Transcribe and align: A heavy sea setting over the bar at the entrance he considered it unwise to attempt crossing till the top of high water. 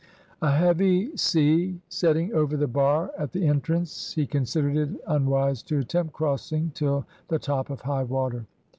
A 0.41 0.49
heavy 0.53 1.15
sea 1.15 1.79
setting 1.87 2.33
over 2.33 2.57
the 2.57 2.65
bar 2.65 3.11
at 3.19 3.33
the 3.33 3.45
entrance 3.47 4.13
he 4.13 4.25
considered 4.25 4.75
it 4.75 4.89
unwise 5.05 5.61
to 5.61 5.77
attempt 5.77 6.13
crossing 6.13 6.71
till 6.73 7.05
the 7.27 7.37
top 7.37 7.69
of 7.69 7.81
high 7.81 8.01
water. 8.03 8.47